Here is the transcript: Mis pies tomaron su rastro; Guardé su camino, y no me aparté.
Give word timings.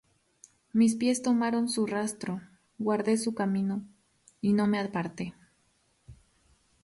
Mis 0.73 0.95
pies 0.95 1.21
tomaron 1.21 1.69
su 1.69 1.85
rastro; 1.85 2.41
Guardé 2.79 3.17
su 3.19 3.35
camino, 3.35 3.85
y 4.41 4.53
no 4.53 4.65
me 4.65 4.79
aparté. 4.79 5.35